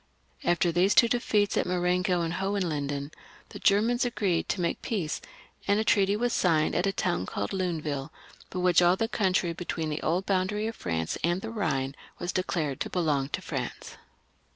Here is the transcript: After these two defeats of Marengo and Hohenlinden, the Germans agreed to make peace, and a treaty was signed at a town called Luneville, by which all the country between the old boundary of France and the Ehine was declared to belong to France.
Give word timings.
After 0.43 0.71
these 0.71 0.95
two 0.95 1.07
defeats 1.07 1.55
of 1.57 1.67
Marengo 1.67 2.21
and 2.21 2.33
Hohenlinden, 2.33 3.11
the 3.49 3.59
Germans 3.59 4.03
agreed 4.03 4.49
to 4.49 4.59
make 4.59 4.81
peace, 4.81 5.21
and 5.67 5.79
a 5.79 5.83
treaty 5.83 6.15
was 6.15 6.33
signed 6.33 6.73
at 6.73 6.87
a 6.87 6.91
town 6.91 7.27
called 7.27 7.51
Luneville, 7.53 8.09
by 8.49 8.57
which 8.57 8.81
all 8.81 8.95
the 8.95 9.07
country 9.07 9.53
between 9.53 9.91
the 9.91 10.01
old 10.01 10.25
boundary 10.25 10.65
of 10.65 10.75
France 10.75 11.19
and 11.23 11.41
the 11.41 11.49
Ehine 11.53 11.93
was 12.17 12.33
declared 12.33 12.79
to 12.79 12.89
belong 12.89 13.29
to 13.29 13.43
France. 13.43 13.97